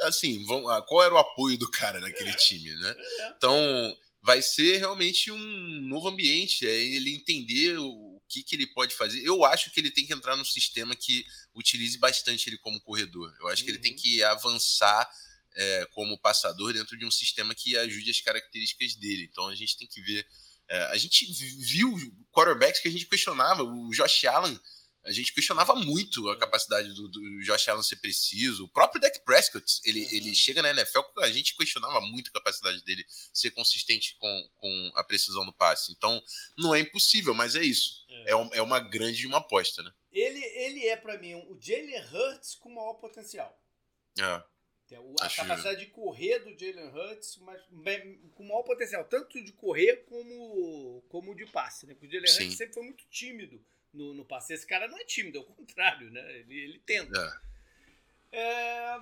[0.03, 2.37] assim, vão, ah, qual era o apoio do cara naquele é.
[2.37, 2.97] time, né?
[2.99, 3.29] É.
[3.37, 8.95] Então, vai ser realmente um novo ambiente, é ele entender o que, que ele pode
[8.95, 9.23] fazer.
[9.25, 13.35] Eu acho que ele tem que entrar num sistema que utilize bastante ele como corredor.
[13.41, 13.67] Eu acho uhum.
[13.67, 13.99] que ele tem uhum.
[13.99, 15.09] que avançar
[15.57, 19.29] é, como passador dentro de um sistema que ajude as características dele.
[19.31, 20.27] Então a gente tem que ver.
[20.69, 21.25] É, a gente
[21.61, 21.95] viu
[22.33, 23.63] quarterbacks que a gente questionava.
[23.63, 24.59] O Josh Allen
[25.07, 28.65] a gente questionava muito a capacidade do, do, Josh Allen ser preciso.
[28.65, 30.11] O próprio Dak Prescott, ele, uhum.
[30.11, 34.93] ele chega na NFL, a gente questionava muito a capacidade dele ser consistente com, com
[34.97, 35.93] a precisão do passe.
[35.93, 36.21] Então,
[36.59, 38.05] não é impossível, mas é isso.
[38.09, 39.93] É, é, é uma grande uma aposta, né?
[40.11, 43.57] Ele, ele é, para mim, o Jalen Hurts com maior potencial.
[44.19, 44.43] É.
[45.19, 45.37] A Acho...
[45.37, 47.61] capacidade de correr do Jalen Hurts, mas
[48.35, 51.95] com maior potencial, tanto de correr como, como de passe, né?
[51.95, 53.65] Porque o Jalen Hurts sempre foi muito tímido
[53.97, 54.53] no, no passe.
[54.53, 56.39] Esse cara não é tímido, ao contrário, né?
[56.39, 57.43] Ele, ele tenta.
[58.31, 58.39] É.
[58.39, 59.01] É...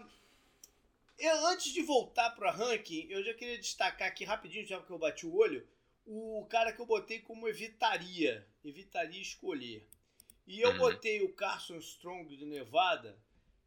[1.18, 4.98] Eu, antes de voltar para ranking, eu já queria destacar aqui rapidinho, já que eu
[4.98, 5.66] bati o olho,
[6.06, 9.88] o cara que eu botei como evitaria, evitaria escolher.
[10.46, 10.78] E eu uhum.
[10.78, 13.18] botei o Carson Strong do Nevada,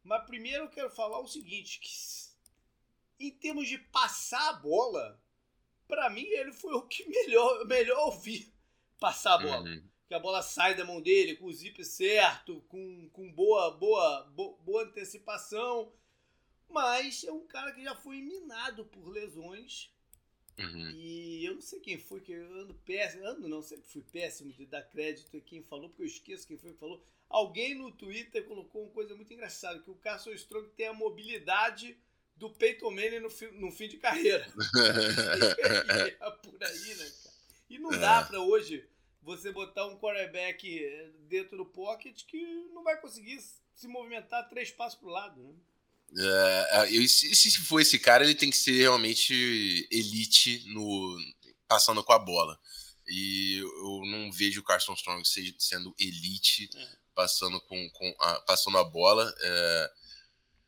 [0.04, 1.88] mas primeiro eu quero falar o seguinte, que
[3.18, 5.20] em termos de passar a bola,
[5.88, 8.52] para mim ele foi o que melhor, melhor ouvi
[9.00, 9.68] passar a bola.
[9.68, 13.70] Uhum que a bola sai da mão dele com o zip certo, com, com boa,
[13.72, 14.22] boa,
[14.64, 15.92] boa antecipação.
[16.66, 19.92] Mas é um cara que já foi minado por lesões.
[20.58, 20.90] Uhum.
[20.90, 24.50] E eu não sei quem foi, que eu ando péssimo, ando não, sempre fui péssimo
[24.50, 27.04] de dar crédito a quem falou, porque eu esqueço quem foi que falou.
[27.28, 31.96] Alguém no Twitter colocou uma coisa muito engraçada, que o Carson Strong tem a mobilidade
[32.34, 34.46] do Peyton Manning no, fim, no fim de carreira.
[34.46, 37.36] e é por aí, né, cara?
[37.68, 38.24] E não dá é.
[38.24, 38.88] pra hoje
[39.22, 43.40] você botar um quarterback dentro do pocket que não vai conseguir
[43.74, 45.42] se movimentar três passos para o lado.
[45.42, 45.54] Né?
[46.16, 51.18] É, eu, se, se for esse cara, ele tem que ser realmente elite no
[51.68, 52.58] passando com a bola.
[53.06, 55.22] E eu não vejo o Carson Strong
[55.58, 56.88] sendo elite é.
[57.14, 59.32] passando, com, com a, passando a bola.
[59.40, 59.92] É,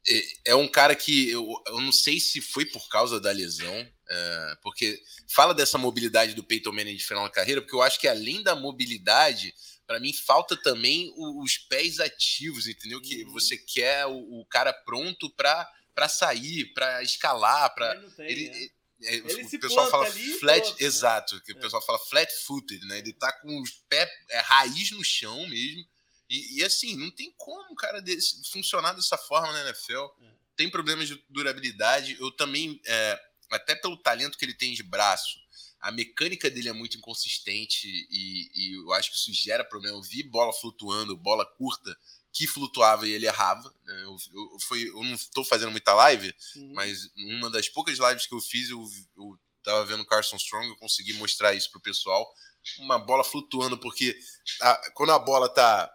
[0.08, 3.86] é, é um cara que eu, eu não sei se foi por causa da lesão,
[4.12, 8.00] é, porque fala dessa mobilidade do Peyton Manning de final da carreira, porque eu acho
[8.00, 9.54] que além da mobilidade,
[9.86, 13.00] para mim falta também os pés ativos, entendeu?
[13.00, 13.30] Que uhum.
[13.30, 18.68] você quer o, o cara pronto para sair, para escalar, para ele, né?
[19.04, 20.86] é, ele o pessoal fala flat, pronto, né?
[20.86, 21.54] exato, que é.
[21.54, 22.98] o pessoal fala flat footed, né?
[22.98, 25.86] Ele tá com os pés é, raiz no chão mesmo.
[26.28, 30.04] E, e, assim, não tem como, cara, desse, funcionar dessa forma na NFL.
[30.22, 30.30] É.
[30.56, 32.16] Tem problemas de durabilidade.
[32.20, 33.20] Eu também é,
[33.50, 35.38] até pelo talento que ele tem de braço,
[35.80, 39.96] a mecânica dele é muito inconsistente e, e eu acho que isso gera problema.
[39.96, 41.96] Eu vi bola flutuando, bola curta
[42.32, 43.74] que flutuava e ele errava.
[43.84, 44.02] Né?
[44.02, 46.72] Eu, eu, foi, eu não estou fazendo muita live, uhum.
[46.74, 48.84] mas uma das poucas lives que eu fiz, eu,
[49.16, 52.30] eu tava vendo Carson Strong, eu consegui mostrar isso pro pessoal.
[52.78, 54.18] Uma bola flutuando, porque
[54.60, 55.90] a, quando a bola tá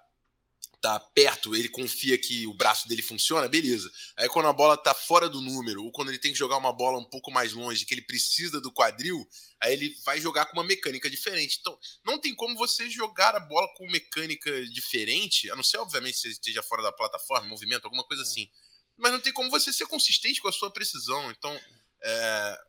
[0.86, 3.92] tá perto, ele confia que o braço dele funciona, beleza.
[4.16, 6.72] Aí quando a bola tá fora do número, ou quando ele tem que jogar uma
[6.72, 9.28] bola um pouco mais longe, que ele precisa do quadril,
[9.60, 11.58] aí ele vai jogar com uma mecânica diferente.
[11.60, 16.20] Então, não tem como você jogar a bola com mecânica diferente, a não ser, obviamente,
[16.20, 18.48] se esteja fora da plataforma, movimento, alguma coisa assim.
[18.96, 21.32] Mas não tem como você ser consistente com a sua precisão.
[21.32, 21.60] Então,
[22.04, 22.60] é,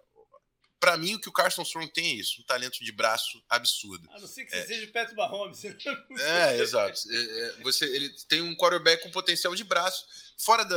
[0.78, 4.08] para mim, o que o Carson Strong tem é isso, um talento de braço absurdo.
[4.10, 4.66] A não ser que você é.
[4.66, 5.64] seja Patrick Mahomes.
[5.64, 7.00] É, exato.
[7.10, 10.06] É, é, você, ele tem um quarterback com potencial de braço.
[10.38, 10.76] Fora da,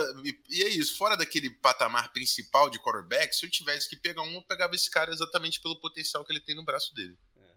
[0.50, 4.36] e é isso, fora daquele patamar principal de quarterback, se eu tivesse que pegar um,
[4.36, 7.18] eu pegava esse cara exatamente pelo potencial que ele tem no braço dele.
[7.36, 7.54] É.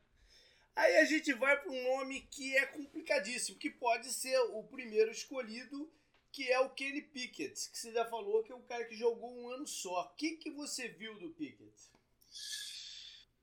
[0.75, 5.13] Aí a gente vai para um nome que é complicadíssimo, que pode ser o primeiro
[5.13, 5.89] escolhido,
[6.33, 9.31] que é o Kenny Pickett, que você já falou que é um cara que jogou
[9.31, 10.03] um ano só.
[10.03, 11.93] O que, que você viu do Pickett?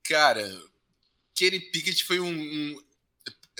[0.04, 0.62] Cara,
[1.34, 2.82] Kenny Pickett foi um, um,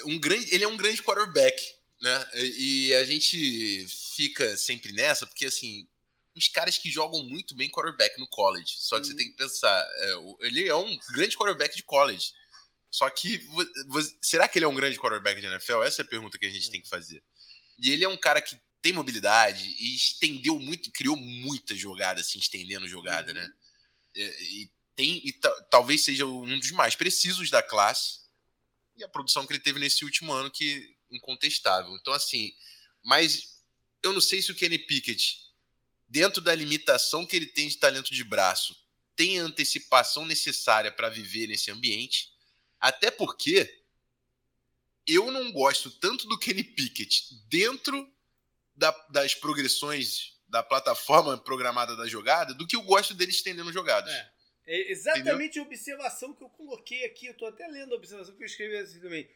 [0.06, 0.54] um, grande.
[0.54, 1.62] Ele é um grande quarterback,
[2.00, 2.30] né?
[2.34, 5.88] E a gente fica sempre nessa, porque assim,
[6.36, 8.76] os caras que jogam muito bem quarterback no college.
[8.78, 9.12] Só que uhum.
[9.12, 12.32] você tem que pensar, é, ele é um grande quarterback de college.
[12.90, 13.40] Só que
[14.20, 15.82] será que ele é um grande quarterback de NFL?
[15.82, 16.72] Essa é a pergunta que a gente uhum.
[16.72, 17.22] tem que fazer.
[17.78, 22.38] E ele é um cara que tem mobilidade e estendeu muito, criou muita jogada, assim,
[22.38, 23.42] estendendo jogada, né?
[23.42, 23.46] uhum.
[23.46, 23.54] né?
[24.16, 25.32] E, e tem e
[25.70, 28.20] talvez seja um dos mais precisos da classe
[28.94, 31.96] e a produção que ele teve nesse último ano que incontestável.
[31.96, 32.52] Então assim,
[33.02, 33.62] mas
[34.02, 35.38] eu não sei se o Kenny Pickett
[36.06, 38.76] dentro da limitação que ele tem de talento de braço
[39.16, 42.30] tem a antecipação necessária para viver nesse ambiente,
[42.78, 43.82] até porque
[45.06, 48.06] eu não gosto tanto do Kenny Pickett dentro
[48.74, 54.12] da, das progressões da plataforma programada da jogada do que eu gosto dele estendendo jogadas.
[54.12, 54.39] É.
[54.70, 55.64] É exatamente Entendeu?
[55.64, 57.26] a observação que eu coloquei aqui.
[57.26, 59.28] Eu tô até lendo a observação que eu escrevi assim também.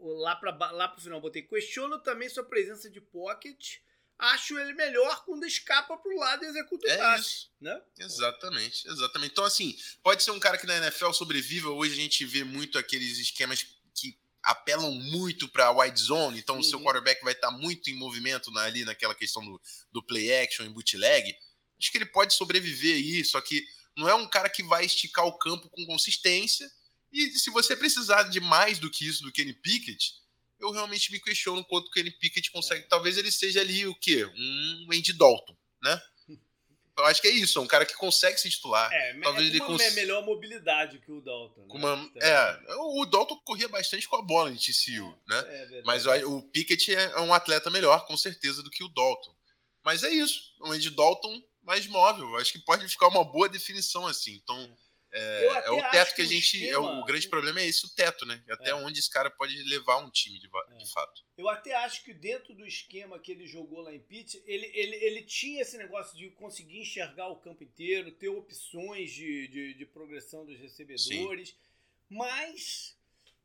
[0.00, 1.42] Lá para lá pro final, botei.
[1.42, 3.80] Questiono também sua presença de pocket.
[4.18, 7.28] Acho ele melhor quando escapa pro lado e executa o é passe.
[7.28, 7.50] Isso.
[7.60, 7.82] Né?
[7.98, 9.30] Exatamente, exatamente.
[9.30, 11.68] Então, assim, pode ser um cara que na NFL sobreviva.
[11.68, 16.62] Hoje a gente vê muito aqueles esquemas que apelam muito para wide zone, então uhum.
[16.62, 16.84] o seu uhum.
[16.86, 19.60] quarterback vai estar tá muito em movimento na, ali naquela questão do,
[19.92, 21.36] do play action e bootleg.
[21.78, 23.62] Acho que ele pode sobreviver aí, só que
[23.98, 26.70] não é um cara que vai esticar o campo com consistência.
[27.12, 30.14] E se você precisar de mais do que isso do Kenny Pickett,
[30.60, 32.86] eu realmente me questiono quanto o Kenny Pickett consegue.
[32.88, 34.24] Talvez ele seja ali o quê?
[34.24, 36.00] Um Andy Dalton, né?
[36.96, 38.92] Eu acho que é isso, é um cara que consegue se titular.
[38.92, 39.80] É, Talvez ele cons...
[39.80, 41.60] é melhor mobilidade que o Dalton.
[41.60, 41.66] Né?
[41.70, 45.44] Uma, é, o Dalton corria bastante com a bola em TCU, é, né?
[45.78, 49.32] É Mas o, o Pickett é um atleta melhor, com certeza, do que o Dalton.
[49.84, 50.52] Mas é isso.
[50.60, 52.36] O Andy Dalton mais móvel.
[52.36, 54.32] Acho que pode ficar uma boa definição assim.
[54.42, 54.76] Então,
[55.12, 56.56] é, é o teto que a gente.
[56.56, 58.42] Esquema, é o, o, grande problema é esse, o teto, né?
[58.50, 58.74] Até é.
[58.74, 60.86] onde esse cara pode levar um time de, de, é.
[60.86, 61.22] fato.
[61.36, 64.96] Eu até acho que dentro do esquema que ele jogou lá em Pitt, ele, ele,
[64.96, 69.86] ele tinha esse negócio de conseguir enxergar o campo inteiro, ter opções de, de, de
[69.86, 71.56] progressão dos recebedores, Sim.
[72.08, 72.97] mas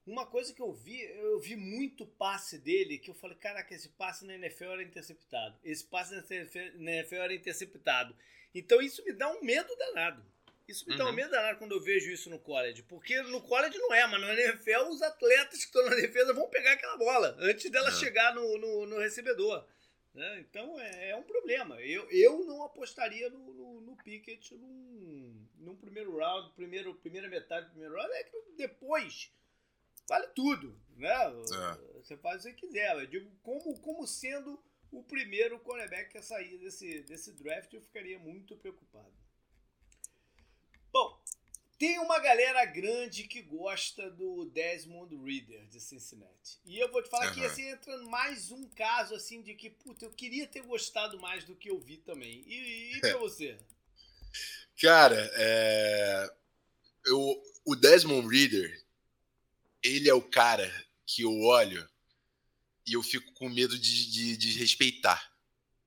[0.05, 3.89] uma coisa que eu vi, eu vi muito passe dele, que eu falei, caraca, esse
[3.89, 5.57] passe na NFL era interceptado.
[5.63, 8.15] Esse passe na NFL era interceptado.
[8.53, 10.23] Então isso me dá um medo danado.
[10.67, 10.97] Isso me uhum.
[10.97, 11.13] dá um uhum.
[11.13, 12.83] medo danado quando eu vejo isso no college.
[12.83, 16.49] Porque no college não é, mas no NFL os atletas que estão na defesa vão
[16.49, 17.95] pegar aquela bola antes dela uhum.
[17.95, 19.65] chegar no, no, no recebedor.
[20.13, 20.39] Né?
[20.41, 21.81] Então é, é, um problema.
[21.81, 27.65] Eu, eu não apostaria no, no, no Pickett num, num primeiro round, primeiro, primeira metade
[27.67, 28.13] do primeiro round.
[28.13, 29.31] É que depois
[30.07, 31.09] vale tudo, né?
[31.09, 31.93] É.
[32.01, 32.95] Você faz o que você quiser.
[32.95, 34.61] Eu digo, como, como sendo
[34.91, 39.13] o primeiro quarterback a sair desse, desse draft, eu ficaria muito preocupado.
[40.91, 41.19] Bom,
[41.79, 46.59] tem uma galera grande que gosta do Desmond Reader de Cincinnati.
[46.63, 47.33] E eu vou te falar uhum.
[47.33, 51.43] que assim, entra mais um caso assim de que, puta, eu queria ter gostado mais
[51.43, 52.43] do que eu vi também.
[52.45, 53.57] E, e pra você?
[54.79, 56.33] Cara, é...
[57.05, 58.82] eu, o Desmond Reader,
[59.83, 60.71] ele é o cara
[61.05, 61.87] que eu olho
[62.87, 65.31] e eu fico com medo de, de, de respeitar.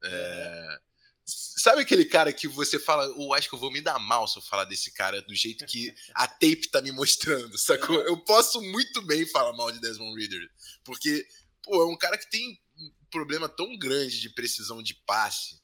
[0.03, 0.81] É...
[1.25, 4.39] Sabe aquele cara que você fala, eu acho que eu vou me dar mal se
[4.39, 7.97] eu falar desse cara do jeito que a tape tá me mostrando, sacou?
[8.03, 10.49] Eu posso muito bem falar mal de Desmond Reader,
[10.85, 11.27] porque,
[11.65, 15.61] pô, é um cara que tem um problema tão grande de precisão de passe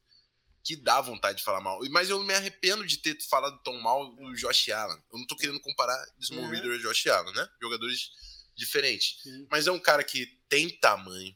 [0.64, 1.80] que dá vontade de falar mal.
[1.90, 4.98] Mas eu me arrependo de ter falado tão mal do Josh Allen.
[5.12, 6.50] Eu não tô querendo comparar Desmond uhum.
[6.50, 7.48] Reader e Josh Allen, né?
[7.60, 8.10] Jogadores
[8.54, 9.16] diferentes.
[9.50, 11.34] Mas é um cara que tem tamanho,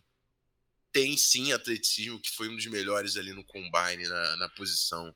[0.93, 5.15] tem sim atleticismo, que foi um dos melhores ali no combine, na, na posição.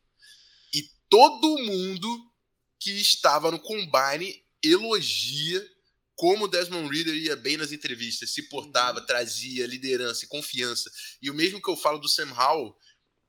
[0.75, 2.31] E todo mundo
[2.79, 5.67] que estava no combine elogia
[6.21, 9.07] como o Desmond Reader ia bem nas entrevistas, se portava, uhum.
[9.07, 10.91] trazia liderança e confiança.
[11.23, 12.77] E o mesmo que eu falo do Sam Howell,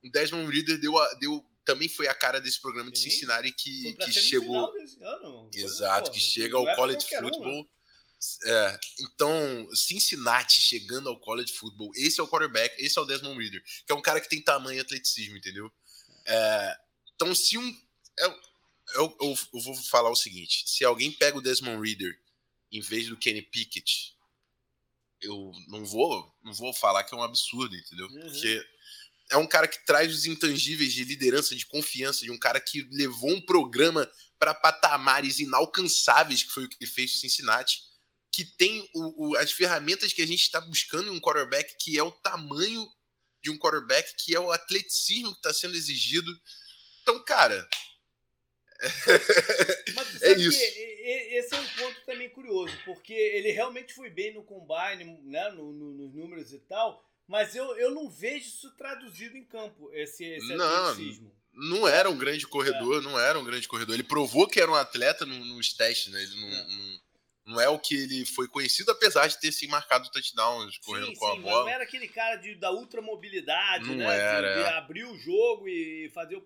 [0.03, 3.09] o Desmond Reader deu, a, deu também foi a cara desse programa de Sim.
[3.09, 4.73] Cincinnati que, que chegou.
[5.53, 7.19] Exato, que chega ao college né?
[7.19, 7.69] football.
[8.45, 13.39] É, então, Cincinnati chegando ao college football, esse é o quarterback, esse é o Desmond
[13.39, 15.71] Reader, que é um cara que tem tamanho e atleticismo, entendeu?
[16.25, 16.77] É,
[17.15, 17.77] então, se um.
[18.19, 18.39] Eu,
[18.93, 22.15] eu, eu, eu, vou falar o seguinte: se alguém pega o Desmond Reader
[22.71, 24.15] em vez do Kenny Pickett,
[25.19, 28.07] eu não vou, não vou falar que é um absurdo, entendeu?
[28.07, 28.21] Uhum.
[28.21, 28.65] Porque
[29.31, 32.87] é um cara que traz os intangíveis de liderança, de confiança, de um cara que
[32.91, 37.79] levou um programa para patamares inalcançáveis, que foi o que ele fez no Cincinnati,
[38.31, 41.97] que tem o, o, as ferramentas que a gente está buscando em um quarterback, que
[41.97, 42.85] é o tamanho
[43.41, 46.31] de um quarterback, que é o atleticismo que está sendo exigido.
[47.01, 47.67] Então, cara,
[49.95, 50.59] Mas é isso.
[50.59, 55.71] esse é um ponto também curioso, porque ele realmente foi bem no combine, né, no,
[55.71, 60.25] no, nos números e tal, mas eu, eu não vejo isso traduzido em campo, esse,
[60.25, 61.33] esse não, atleticismo.
[61.53, 63.03] Não era um grande corredor, é.
[63.05, 63.95] não era um grande corredor.
[63.95, 66.21] Ele provou que era um atleta nos testes, né?
[66.21, 66.67] Ele não, é.
[66.67, 66.99] não,
[67.53, 71.15] não, é o que ele foi conhecido, apesar de ter sim marcado touchdowns correndo sim,
[71.15, 71.63] com sim, a bola.
[71.63, 74.13] Não era aquele cara de, da ultramobilidade, não né?
[74.13, 74.73] Era, de, de é.
[74.73, 76.43] abrir o jogo e fazer o.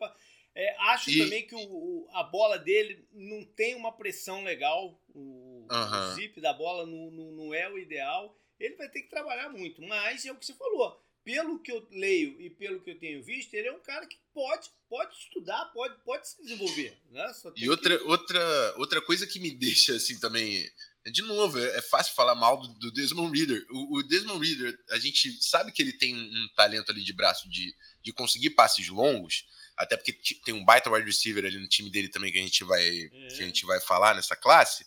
[0.54, 1.18] É, acho e...
[1.18, 5.02] também que o, o, a bola dele não tem uma pressão legal.
[5.16, 8.38] O, o zip da bola não, não, não, é o ideal.
[8.60, 9.82] Ele vai ter que trabalhar muito.
[9.82, 11.02] Mas é o que você falou.
[11.24, 14.18] Pelo que eu leio e pelo que eu tenho visto, ele é um cara que
[14.32, 16.96] pode, pode estudar, pode, pode se desenvolver.
[17.10, 17.34] Né?
[17.56, 18.04] e outra, que...
[18.04, 20.70] outra, outra coisa que me deixa assim também.
[21.12, 23.66] De novo, é, é fácil falar mal do, do Desmond Reader.
[23.72, 27.50] O, o, Desmond Reader, a gente sabe que ele tem um talento ali de braço
[27.50, 29.46] de, de conseguir passes longos,
[29.78, 30.14] até porque
[30.44, 33.28] tem um baita wide receiver ali no time dele também que a gente vai, é.
[33.30, 34.86] que a gente vai falar nessa classe.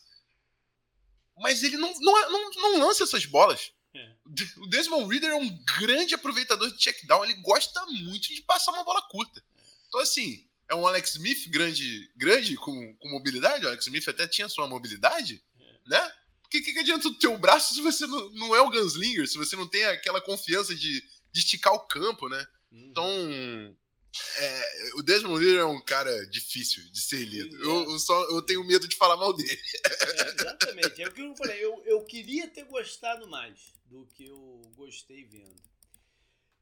[1.41, 3.73] Mas ele não, não, é, não, não lança essas bolas.
[3.95, 4.19] É.
[4.59, 7.25] O Desmond Reader é um grande aproveitador de check down.
[7.25, 9.43] Ele gosta muito de passar uma bola curta.
[9.89, 13.65] Então, assim, é um Alex Smith grande, grande com, com mobilidade.
[13.65, 15.91] O Alex Smith até tinha sua mobilidade, é.
[15.91, 16.13] né?
[16.43, 19.37] Porque que, que adianta o teu braço se você não, não é o Gunslinger, se
[19.37, 21.01] você não tem aquela confiança de,
[21.33, 22.47] de esticar o campo, né?
[22.73, 22.89] Uhum.
[22.91, 23.77] Então,
[24.39, 27.57] é, o Desmond Lear é um cara difícil de ser lido.
[27.63, 29.61] Eu, eu, só, eu tenho medo de falar mal dele.
[29.85, 31.03] É, exatamente.
[31.03, 31.65] É o que eu falei.
[31.65, 35.69] Eu, eu queria ter gostado mais do que eu gostei vendo.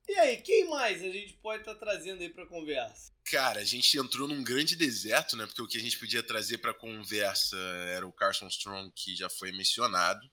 [0.09, 3.13] E aí, quem mais a gente pode estar tá trazendo aí para conversa?
[3.25, 5.47] Cara, a gente entrou num grande deserto, né?
[5.47, 7.57] Porque o que a gente podia trazer para conversa
[7.89, 10.31] era o Carson Strong, que já foi mencionado.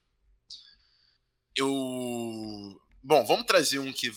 [1.56, 4.10] Eu Bom, vamos trazer um que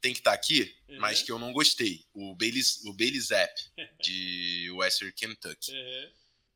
[0.00, 0.98] tem que estar tá aqui, uhum.
[0.98, 2.04] mas que eu não gostei.
[2.12, 3.54] O Bailey, o Bailey Zapp,
[4.02, 5.70] de Western Kentucky.
[5.70, 6.12] Uhum.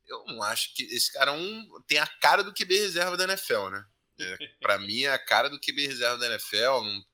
[0.09, 0.83] Eu não acho que.
[0.85, 3.85] Esse cara é um, tem a cara do QB reserva da NFL, né?
[4.19, 6.83] É, para mim é a cara do QB reserva da NFL.
[6.83, 7.05] Não,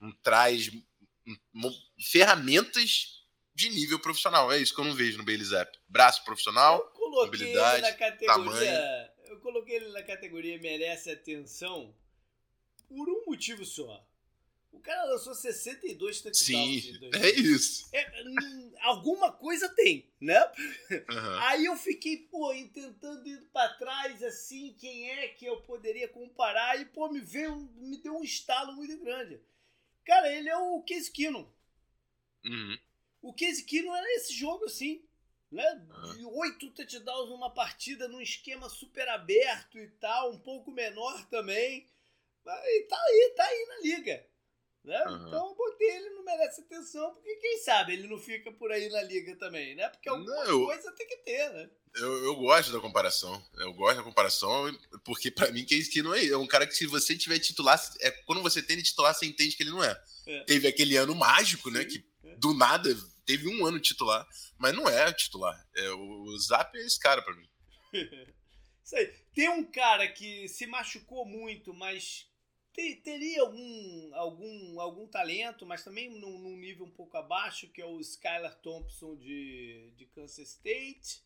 [0.00, 0.70] não traz
[2.10, 3.22] ferramentas
[3.54, 4.52] de nível profissional.
[4.52, 5.78] É isso que eu não vejo no Bailey Zapp.
[5.88, 6.92] Braço profissional,
[7.24, 7.96] habilidade,
[8.26, 8.72] tamanho.
[9.24, 11.94] Eu coloquei ele na categoria merece atenção
[12.94, 14.06] por um motivo só.
[14.72, 16.82] O cara lançou 62 touchdowns.
[16.82, 17.88] Sim, é isso.
[17.92, 18.04] É,
[18.80, 20.40] alguma coisa tem, né?
[20.90, 21.38] Uhum.
[21.40, 26.80] Aí eu fiquei, pô, tentando ir pra trás, assim, quem é que eu poderia comparar?
[26.80, 29.40] E, pô, me veio, me deu um estalo muito grande.
[30.04, 31.46] Cara, ele é o Case Keenum.
[32.44, 32.78] Uhum.
[33.20, 35.04] O Case Keenum era esse jogo, assim,
[35.50, 35.86] né?
[36.16, 36.38] Uhum.
[36.38, 41.86] Oito touchdowns numa partida, num esquema super aberto e tal, um pouco menor também.
[42.50, 44.26] E tá aí, tá aí na liga.
[44.84, 45.00] Né?
[45.06, 45.28] Uhum.
[45.28, 48.88] Então eu botei ele não merece atenção, porque quem sabe ele não fica por aí
[48.88, 49.88] na liga também, né?
[49.88, 51.70] Porque alguma não, eu, coisa tem que ter, né?
[51.94, 53.40] Eu, eu gosto da comparação.
[53.58, 56.26] Eu gosto da comparação, porque para mim Case que não é.
[56.26, 59.24] É um cara que se você tiver titular, é, quando você tem ele titular, você
[59.24, 60.02] entende que ele não é.
[60.26, 60.44] é.
[60.44, 61.84] Teve aquele ano mágico, né?
[61.84, 62.34] Que é.
[62.36, 62.92] do nada
[63.24, 64.26] teve um ano titular,
[64.58, 65.64] mas não é titular.
[65.76, 67.48] É, o, o Zap é esse cara para mim.
[68.84, 69.06] Isso aí.
[69.32, 72.26] Tem um cara que se machucou muito, mas
[72.72, 77.86] teria algum, algum, algum talento, mas também num, num, nível um pouco abaixo, que é
[77.86, 81.22] o Skylar Thompson de, de Kansas State.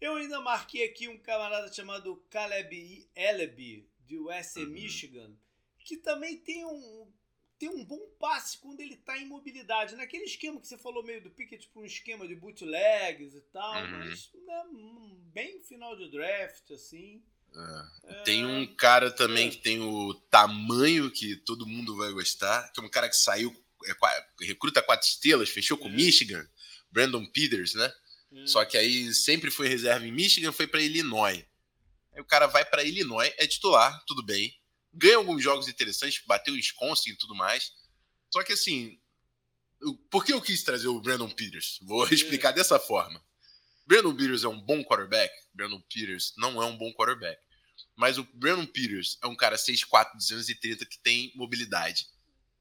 [0.00, 4.70] Eu ainda marquei aqui um camarada chamado Caleb Eleby, de USC uhum.
[4.70, 5.36] Michigan,
[5.78, 7.12] que também tem um,
[7.58, 9.96] tem um bom passe quando ele está em mobilidade.
[9.96, 13.82] Naquele esquema que você falou meio do Pickett para um esquema de bootlegs e tal,
[13.82, 13.90] uhum.
[13.98, 14.64] mas né,
[15.32, 17.24] bem final de draft, assim.
[17.56, 18.14] É.
[18.24, 22.82] Tem um cara também que tem o tamanho que todo mundo vai gostar, que é
[22.82, 23.54] um cara que saiu,
[23.84, 23.94] é,
[24.44, 26.46] recruta quatro estrelas, fechou com Michigan,
[26.90, 27.92] Brandon Peters, né?
[28.44, 31.44] Só que aí sempre foi reserva em Michigan, foi para Illinois.
[32.12, 34.54] Aí o cara vai para Illinois, é titular, tudo bem.
[34.92, 37.72] Ganha alguns jogos interessantes, bateu o Wisconsin e tudo mais.
[38.30, 38.98] Só que assim,
[40.10, 41.78] por que eu quis trazer o Brandon Peters?
[41.82, 43.24] Vou explicar dessa forma.
[43.86, 45.32] Brandon Peters é um bom quarterback?
[45.54, 47.40] Brandon Peters não é um bom quarterback.
[47.96, 52.06] Mas o Brandon Peters é um cara 6'4", 230 que tem mobilidade.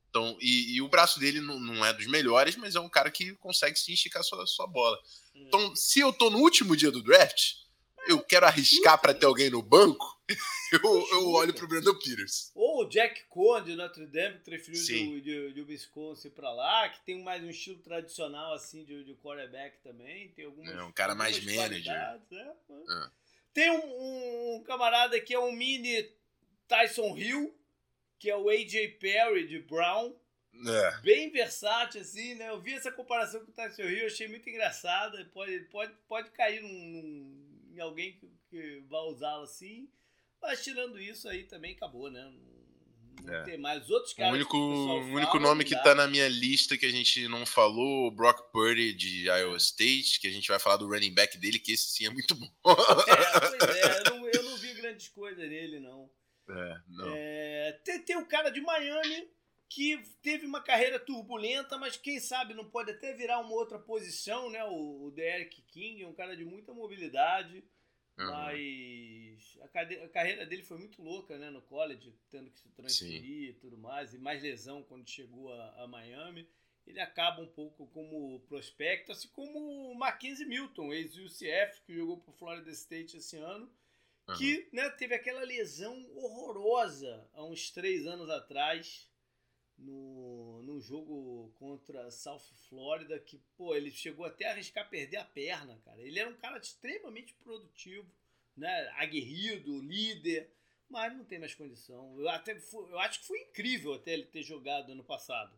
[0.10, 3.12] Então, e, e o braço dele não, não, é dos melhores, mas é um cara
[3.12, 4.98] que consegue se esticar sua, sua bola.
[5.36, 5.44] Hum.
[5.46, 7.56] Então, se eu tô no último dia do draft,
[8.08, 10.06] eu quero arriscar para ter alguém no banco,
[10.72, 12.52] eu, eu olho pro Brandon Peters.
[12.56, 16.88] Ou o Jack Cohen de Notre Dame, que transferiu de, de, de Wisconsin para lá,
[16.88, 20.30] que tem mais um estilo tradicional assim de, de quarterback também.
[20.30, 21.94] Tem algumas, é um cara mais manager.
[21.94, 23.10] É, é.
[23.56, 26.12] Tem um, um, camarada que é um mini
[26.68, 27.58] Tyson Hill,
[28.20, 30.14] que é o AJ Perry de Brown.
[30.68, 31.02] É.
[31.02, 32.50] Bem versátil, assim, né?
[32.50, 35.24] Eu vi essa comparação com o Tyson Hill, achei muito engraçada.
[35.34, 39.90] Pode, pode, pode cair num, num, em alguém que, que vai usá-lo assim.
[40.42, 42.30] Mas tirando isso aí também acabou, né?
[43.24, 43.44] Não, é.
[43.44, 44.32] tem mais outros caras.
[44.32, 47.46] O único, o único fala, nome que tá na minha lista que a gente não
[47.46, 51.38] falou, o Brock Purdy de Iowa State, que a gente vai falar do running back
[51.38, 52.50] dele, que esse sim é muito bom.
[53.08, 56.10] É, pois é, eu não, eu não vi grandes coisas nele, não.
[56.50, 57.14] É, não.
[57.16, 59.28] É, tem, tem um cara de Miami
[59.70, 64.50] que teve uma carreira turbulenta, mas quem sabe não pode até virar uma outra posição,
[64.50, 64.64] né?
[64.66, 67.64] O, o Derek King é um cara de muita mobilidade,
[68.18, 68.26] uhum.
[68.32, 71.50] mas a, a, carreira dele foi muito louca, né?
[71.50, 73.50] No college, tendo que se transferir Sim.
[73.50, 76.48] e tudo mais, e mais lesão quando chegou a, a Miami.
[76.86, 82.34] Ele acaba um pouco como prospecto, assim como o Mackenzie Milton, ex-UCF, que jogou para
[82.34, 83.72] Florida State esse ano,
[84.28, 84.36] uhum.
[84.36, 89.10] que né, teve aquela lesão horrorosa há uns três anos atrás
[89.78, 95.26] no, no jogo contra South Florida, que, pô, ele chegou até a arriscar perder a
[95.26, 96.02] perna, cara.
[96.02, 98.12] Ele era um cara extremamente produtivo,
[98.58, 98.90] né?
[98.98, 100.52] Aguerrido, líder,
[100.90, 102.20] mas não tem mais condição.
[102.20, 105.58] Eu, até, eu acho que foi incrível até ele ter jogado ano passado.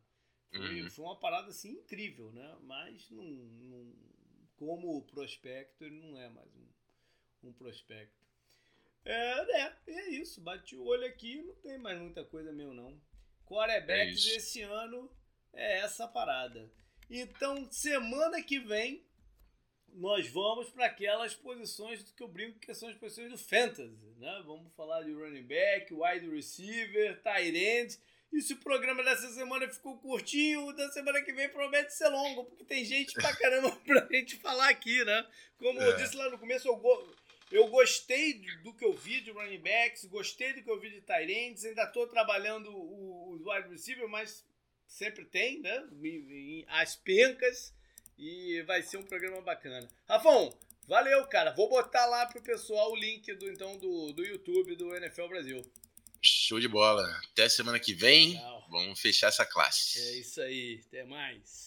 [0.52, 0.90] Foi, uhum.
[0.90, 2.58] foi uma parada assim incrível, né?
[2.62, 3.94] Mas não, não,
[4.56, 8.26] como prospecto, ele não é mais um, um prospecto.
[9.04, 10.42] É, é, é isso.
[10.42, 13.02] Bati o olho aqui, não tem mais muita coisa mesmo, não.
[13.48, 15.10] Quarterbacks é esse ano
[15.54, 16.70] é essa parada.
[17.10, 19.06] Então, semana que vem,
[19.94, 23.98] nós vamos para aquelas posições que eu brinco que são as posições do Fantasy.
[24.18, 24.44] Né?
[24.46, 27.98] Vamos falar de running back, wide receiver, tight end.
[28.32, 32.44] E se o programa dessa semana ficou curtinho, da semana que vem promete ser longo,
[32.44, 35.26] porque tem gente pra caramba pra gente falar aqui, né?
[35.58, 35.88] Como é.
[35.88, 37.16] eu disse lá no começo, eu, go
[37.52, 38.34] eu gostei
[38.64, 41.84] do que eu vi de running backs, gostei do que eu vi de Tyrants, ainda
[41.84, 44.46] estou trabalhando os wide receiver, mas
[44.86, 45.84] sempre tem, né?
[46.68, 47.74] As pencas
[48.18, 49.88] e vai ser um programa bacana.
[50.08, 51.52] Rafão, valeu, cara.
[51.52, 55.62] Vou botar lá pro pessoal o link do então do, do YouTube do NFL Brasil.
[56.22, 57.08] Show de bola.
[57.32, 58.34] Até semana que vem.
[58.34, 58.68] Legal.
[58.70, 60.00] Vamos fechar essa classe.
[60.00, 60.82] É isso aí.
[60.88, 61.66] Até mais.